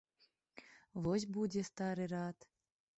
[1.05, 2.53] Вось будзе стары рад.